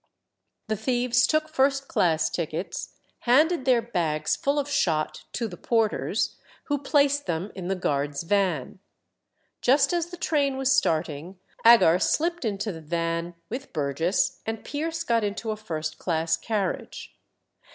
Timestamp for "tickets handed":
2.31-3.65